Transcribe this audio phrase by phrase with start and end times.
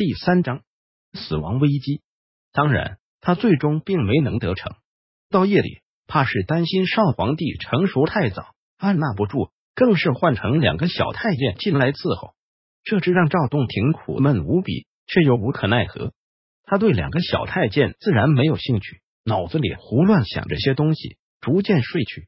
[0.00, 0.62] 第三章
[1.12, 2.00] 死亡危机。
[2.54, 4.72] 当然，他最终并没能得逞。
[5.28, 12.32] 到夜里，怕是担心少皇帝成熟太早，按捺不住，更是换成两个小太监进来伺候。
[12.82, 16.14] 这只让赵洞庭苦闷无比，却又无可奈何。
[16.64, 22.26] 他对两个小太监自然没有兴趣，脑子里胡乱想着些东西，逐渐睡去。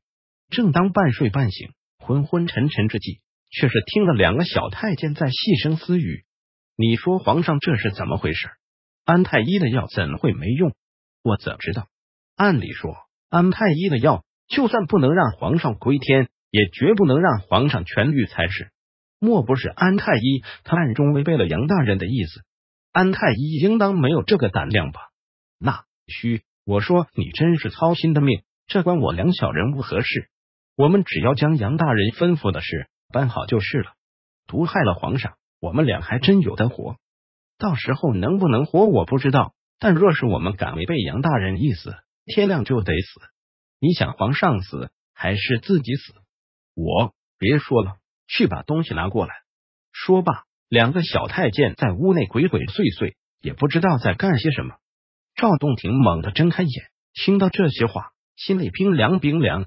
[0.50, 6.26] 正当半睡半醒、昏昏沉沉之际，却是听了两个小太监在细声私语。
[6.82, 8.48] 你说皇上这是怎么回事？
[9.04, 10.74] 安太医的药怎会没用？
[11.22, 11.86] 我怎知道？
[12.34, 12.96] 按理说，
[13.30, 18.72] 安太医的药就算不能让皇上归天，也绝不能让皇上痊愈才是。
[19.20, 22.40] 莫不是安太医他暗中违背了杨大人的意思？
[22.90, 25.10] 安太医应当没有这个胆量吧？
[25.60, 30.30] 那虚，我说你真是操心的命，这关我两小人物何事？
[30.74, 33.92] 我们只要将杨大人吩咐的事办好就是了。
[34.48, 35.34] 毒害了皇上。
[35.62, 36.96] 我们俩还真有的活，
[37.56, 39.54] 到时候能不能活我不知道。
[39.78, 41.94] 但若是我们敢违背杨大人意思，
[42.26, 43.20] 天亮就得死。
[43.78, 46.14] 你想皇上死还是自己死？
[46.74, 49.32] 我别说了，去把东西拿过来。
[49.92, 50.32] 说罢，
[50.68, 54.74] 两个小太监在屋内鬼鬼祟祟，也不知道在干些什么。
[55.36, 59.66] 赵洞庭猛地睁开眼，听到这些话，心里冰凉冰凉。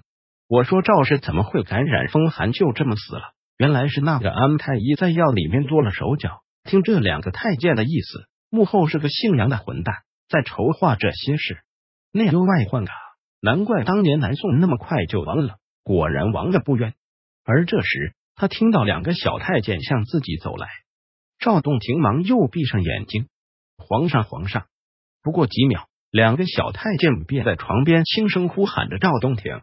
[0.50, 3.35] 我说赵氏怎么会感染风寒，就这么死了？
[3.58, 6.42] 原来是那个安太医在药里面做了手脚。
[6.64, 9.96] 听这两个太监的意思，幕后是个姓杨的混蛋
[10.28, 11.60] 在筹划这些事，
[12.12, 12.92] 内忧外患啊！
[13.40, 16.96] 难怪当年南宋那么快就亡了，果然亡的不冤。
[17.44, 20.68] 而这时，他听到两个小太监向自己走来，
[21.38, 23.28] 赵洞庭忙又闭上眼睛。
[23.78, 24.66] 皇上，皇上！
[25.22, 29.62] 不过几秒，两个小太监便在床边轻声呼喊着赵洞庭。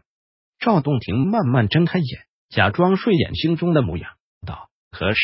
[0.59, 2.21] 赵洞庭慢慢睁开眼。
[2.49, 4.11] 假装睡眼惺忪的模样，
[4.45, 5.19] 道：“何事？”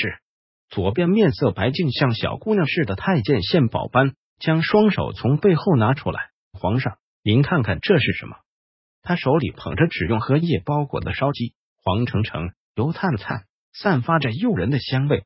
[0.70, 6.30] 左边面色白净，像小姑娘似的太监献宝般将双手从背后拿出来。
[6.54, 8.36] 皇上，您看看这是什么？
[9.02, 11.54] 他手里捧着只用荷叶包裹的烧鸡，
[11.84, 15.24] 黄澄澄、油灿灿，散发着诱人的香味。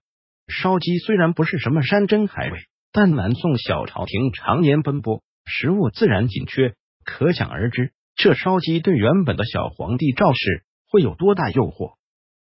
[0.48, 2.60] 烧鸡虽然不是什么山珍海味，
[2.92, 10.64] 但南宋小朝廷常年奔波，食物自然紧缺，可想而知，这烧鸡对原本的小皇帝赵氏。
[10.94, 11.96] 会有多大诱惑？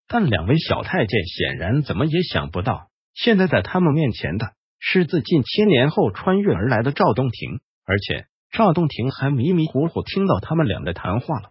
[0.07, 11.49] 但两位小太监显然怎么也想不到，现在在他们面前的是自近千年后穿越而来的赵洞庭，而且赵洞庭还迷迷糊糊听到他们俩的谈话了。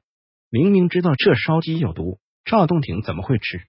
[0.48, 3.62] 明明知道这烧鸡有毒，赵洞庭怎么会吃？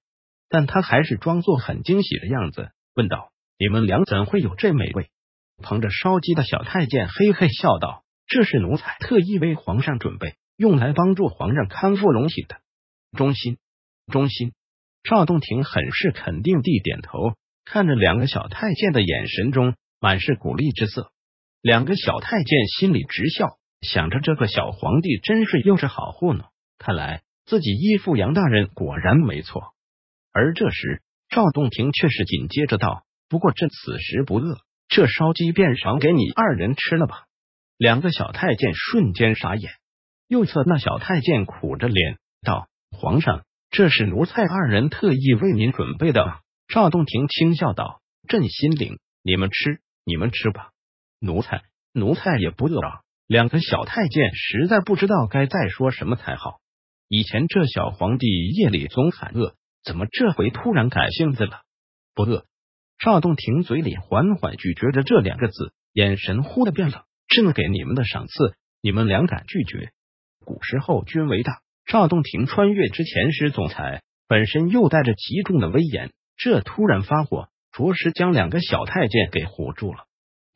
[0.48, 5.10] 但他还是装作很惊喜的样子，问道：“你们俩怎会有这美味？”
[5.64, 12.58] 捧着烧鸡的小太监嘿嘿笑道：“这是奴才特意为皇上准备，用来帮助皇上康复龙体的。”
[13.16, 13.58] 忠心，
[14.12, 14.54] 忠心。
[15.04, 17.34] 赵洞庭很是肯定地点头，
[17.66, 21.12] 看着两个小太监的眼神中满是鼓励之色。
[21.62, 26.46] 两个小太监心里直笑，想着这个小皇帝真是又是好糊弄。
[26.78, 29.74] 看来自己依附杨大人果然没错。
[30.32, 34.58] 而这时，赵洞庭却是紧接着道：“不过朕此时不饿，
[34.88, 37.26] 这烧鸡便赏给你二人吃了吧。”
[37.78, 39.72] 两个小太监瞬间傻眼。
[40.28, 42.68] 右侧那小太监苦着脸道。
[42.94, 46.40] 皇上，这是奴才二人特意为您准备的。
[46.68, 50.70] 赵洞庭轻笑道：“朕心领，你们吃，你们吃吧。
[51.20, 52.80] 奴才，奴才也不饿。”
[53.28, 56.60] 两个小太监实在不知道该再说什么才好。
[57.08, 61.62] 以前这小皇帝夜里总喊饿，怎么这回突然改性子了？
[62.14, 62.46] 不饿。
[63.00, 67.06] 赵洞庭嘴里缓缓咀嚼着这两个字，眼神忽的变了。
[67.28, 69.92] 朕给你们的赏赐，你们两敢拒绝？
[70.46, 71.62] 古时候君为大。
[71.86, 80.06] 赵洞庭穿越之前是总裁，本身又带着极重的威严，这突然发火，着实将两个小太监给唬住了。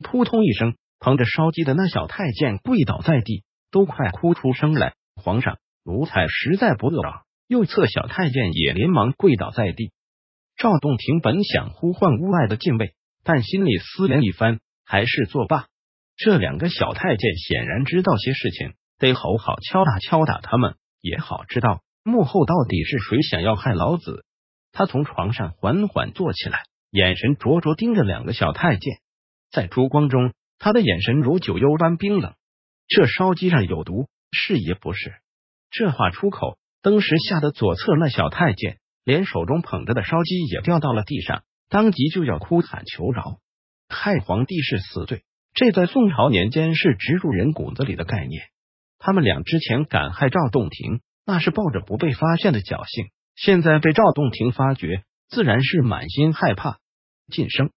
[0.02, 4.94] 扑通一声，捧着烧鸡的那小太监跪倒在地，都快哭出声来。
[5.16, 7.02] 皇上，奴才实在不饿。
[7.46, 9.92] 右侧小太监也连忙跪倒在地。
[10.56, 15.66] 赵洞庭本想呼唤屋外的禁卫，但心里思量一番，还是作罢。
[16.16, 20.74] 这两个小太监显然知道些事情，得好好敲打敲打他们。
[21.00, 24.24] 也好知道幕后到底是谁想要害老子。
[24.72, 28.98] 他从床上缓缓坐起来，眼神灼灼盯着两个小太监，
[29.50, 32.34] 在烛光中，他的眼神如九幽般冰冷。
[32.86, 35.14] 这烧鸡上有毒，是也不是？
[35.70, 43.38] 这话出口，登时吓得左侧那小太监连手中捧着的烧鸡也掉到了地上，当即就要哭喊求饶。
[43.88, 45.24] 害皇帝是死罪，
[45.54, 48.42] 这在宋朝年间是植入人骨子里的概念。
[48.98, 53.06] 他们俩之前敢害赵洞庭，那是抱着不被发现的侥幸；
[53.36, 56.78] 现在被赵洞庭发觉，自然是满心害怕。
[57.30, 57.70] 晋升，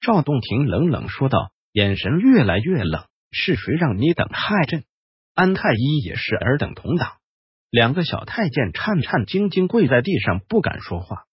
[0.00, 3.04] 赵洞庭冷冷说道，眼神越来越冷。
[3.32, 4.82] 是谁让你等害朕？
[5.34, 7.12] 安太医也是尔等同党。
[7.70, 11.24] 两个小太监颤颤兢兢跪在地上，不敢说话。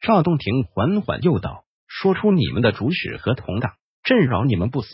[0.00, 4.88] 赵洞庭缓缓又道：“说出你们的主使和同党，朕饶你们不死。”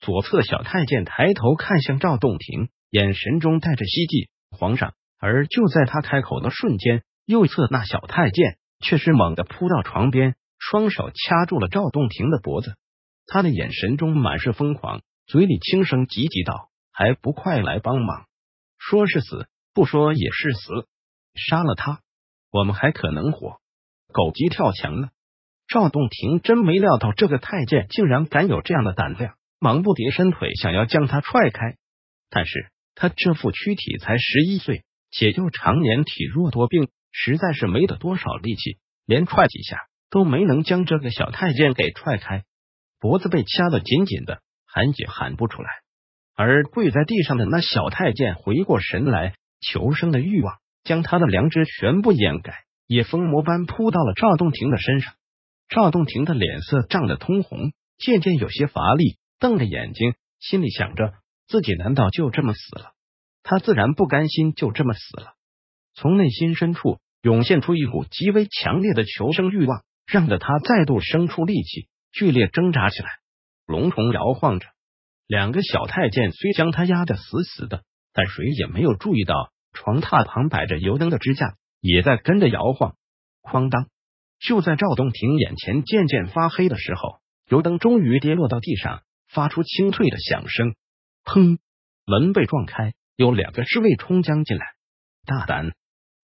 [0.00, 4.28] 左侧小太监抬头看向赵洞庭，眼神中带着希冀。
[4.50, 4.94] 皇上。
[5.18, 12.76] 而就在他开口的瞬间，右侧那小太监却是猛地扑到床边，双手掐住了赵洞庭的脖子。
[13.26, 18.26] 他的眼神中满是疯狂，嘴里轻声急急道：“还不快来帮忙！
[18.76, 20.86] 说是死，不说也是死。
[21.34, 22.00] 杀了他，
[22.50, 23.60] 我们还可能活。
[24.12, 25.08] 狗急跳墙呢！”
[25.68, 31.78] 赵洞庭真没料到这个太监竟然敢有这样的胆量，忙不迭伸腿想要将他踹开，
[32.28, 34.84] 但是他这副躯体才十一岁。
[35.16, 39.78] 且又常年体弱多病，实在是没得多少力气，连踹几下
[40.10, 42.42] 都没能将这个小太监给踹开，
[42.98, 45.68] 脖子被掐得紧紧的，喊也喊不出来。
[46.34, 55.14] 而跪在地上的那小太监回过神来，求生的欲望将他的良知全部掩盖，也疯魔般扑到了赵洞庭的身上。
[55.68, 61.14] 赵洞庭的脸色涨得通红，渐渐有些乏力，瞪着眼睛，心里想着
[61.46, 62.92] 自己难道就这么死了？
[63.42, 65.34] 他自然不甘心就这么死了，
[65.94, 73.08] 从内心深处涌现出一股极为强烈的求生欲望，让得他再度生出力气，剧烈挣扎起来。
[73.66, 74.66] 龙虫摇晃着，
[75.26, 77.82] 两个小太监虽将他压得死死的，
[78.12, 82.96] 但谁也没有注意到床榻旁摆着油灯的支架也在跟着摇晃。
[83.42, 83.88] 哐当！
[84.40, 90.74] 就在赵东庭眼前渐渐发黑的时候，油灯终于跌落到地上，发出清脆的响声。
[91.24, 91.58] 砰！
[92.06, 92.92] 门被撞开。
[93.16, 94.66] 有两个侍卫冲将进来，
[95.24, 95.72] 大胆！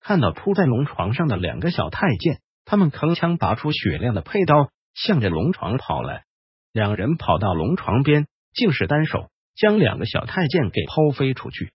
[0.00, 6.24] 看到铺在龙床上的两个小太监，他们铿锵拔出雪亮的佩刀，向着龙床跑来。
[6.72, 11.72] 两人跑到龙床边，竟是单手将两个小太监给抛飞出去。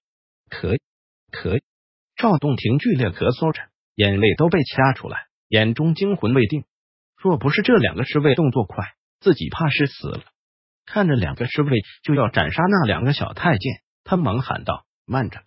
[0.50, 0.75] 可
[1.31, 1.60] 可，
[2.18, 3.62] 赵洞庭剧烈咳嗽着，
[3.95, 6.66] 眼泪都被掐出来，眼中惊魂未定。
[7.16, 10.24] 若不是这两个侍卫动作快，自己怕是死了。
[10.86, 14.86] 看着两个侍卫就要斩杀那两个小太监，他忙喊道。
[15.08, 15.42] 慢着，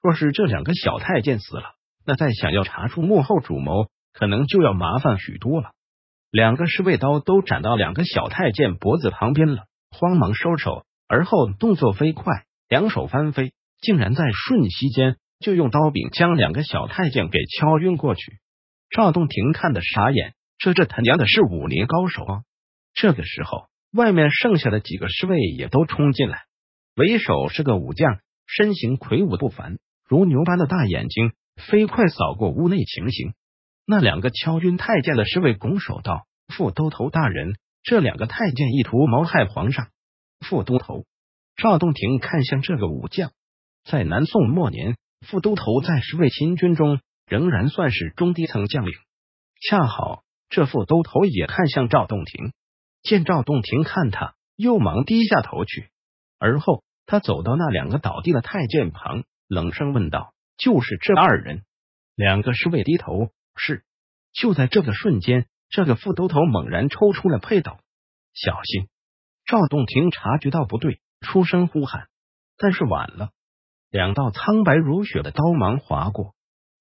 [0.00, 1.74] 若是这两个小太监死了，
[2.06, 5.72] 那再想要查出幕后主谋，可能就要麻烦许多了。
[6.30, 18.38] 两个侍卫刀都斩到两个小太监脖子旁边了，慌忙收手，而后动作飞快，两手翻飞，竟然在瞬息间就用刀柄将两个小太监给敲晕过去。
[18.88, 22.42] 赵洞庭看的傻眼，这这他娘的是武林高手啊！
[22.94, 26.42] 这个时候，外面剩下的几个侍卫也都冲进来，
[26.96, 28.18] 为首是个武将。
[28.46, 33.32] 身形魁梧不凡，如牛般的大眼睛飞快扫过屋内情形。
[33.86, 39.88] 那两个敲晕太监的侍卫拱手道：“副都头大人，这两个太监意图谋害皇上。”
[40.46, 41.06] 副都头
[41.56, 43.30] 赵洞庭看向这个武将，
[43.84, 44.96] 在南宋末年，
[45.26, 48.92] 副都头在侍卫秦军中仍然算是中低层将领。
[49.62, 52.52] 恰好这副都头也看向赵洞庭，
[53.04, 55.90] 见赵洞庭看他，又忙低下头去，
[56.40, 56.82] 而后。
[57.06, 61.62] 他走到那两个倒地的太监旁，冷声问道：“就是这二人？”
[62.16, 63.84] 两个侍卫低头：“是。”
[64.32, 67.78] 就在这个瞬间，这个副都头猛然抽出了佩刀，
[68.32, 68.88] 小心！
[69.44, 72.08] 赵洞庭察觉到不对，出声呼喊，
[72.56, 73.32] 但是晚了。
[73.90, 76.34] 两道苍白如雪的刀芒划过，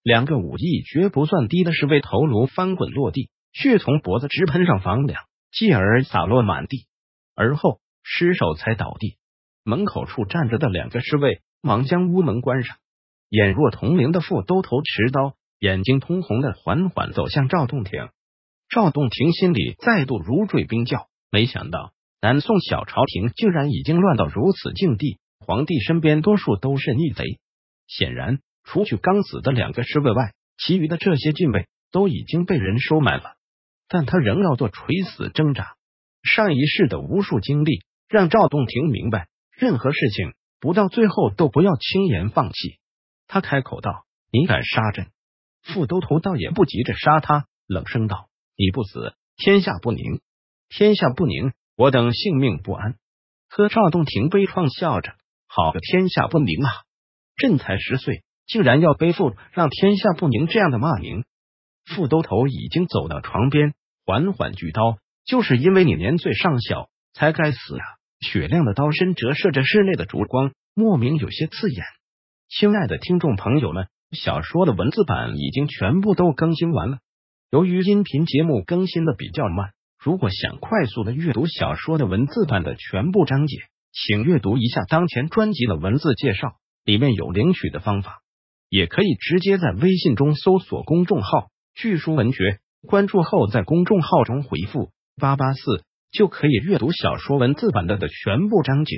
[0.04, 6.88] 两个武艺绝不算低的侍卫头颅翻滚落地，血从脖子直喷上房梁，继而洒落满地，
[7.36, 9.18] 而后尸首才倒地。
[9.64, 12.76] 门口处站着的两个侍卫忙将屋门关上，
[13.30, 18.10] 眼若铜铃的副都头持刀，眼睛通红的缓缓走向赵洞庭。
[18.68, 27.40] 赵洞庭心里再度如坠冰窖，没想到南宋小朝廷竟然已经乱到如此境地，皇帝身边多数都是逆贼。
[27.86, 33.36] 显然，除去刚死的两个侍卫外，其余的这些禁卫都已经被人收买了。
[33.94, 35.76] 但他仍要做垂死挣扎。
[36.24, 39.28] 上一世的无数经历让赵洞庭明白。
[39.56, 42.80] 任何事情不到最后都不要轻言放弃。
[43.28, 45.12] 他开口道：“你敢杀朕？”
[45.62, 50.22] 副都头倒也不急着杀他，冷声道：“你不死，天下不宁。
[50.70, 52.96] 天下不宁，我等性命不安。”
[53.50, 55.14] 呵，赵洞庭悲怆笑着
[55.46, 56.70] ：“好个天下不宁啊！
[57.36, 61.26] 朕才十岁，竟然要背负让天下不宁这样的骂名。”
[61.86, 67.84] 副都头已经走到床边，缓缓举刀：“就是因为你年岁尚小，才该死啊！”
[68.20, 71.86] 雪亮的刀身折射着室内的烛光，莫名有些刺眼。
[72.50, 77.00] 亲爱的听众朋友们，小说的文字版已经全部都更新完了。
[77.50, 83.58] 由于音频节目更新的比较慢，如果想快速的阅读小说的文字版的全部章节，
[83.92, 88.22] 请阅读一下当前专辑的文字介绍，里面有领取的方法。
[88.70, 98.98] 也可以直接在微信中搜索公众号“巨书文学”，关注后在公众号中回复“八八四”，就可以阅读小说文字版的的全部章节。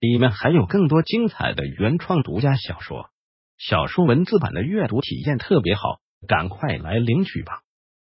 [0.00, 3.10] 里面还有更多精彩的原创独家小说，
[3.58, 7.60] 小说文字版的阅读体验特别好，赶快来领取吧！